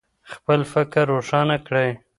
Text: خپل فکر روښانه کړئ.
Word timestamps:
خپل 0.31 0.59
فکر 0.73 1.03
روښانه 1.13 1.57
کړئ. 1.67 1.89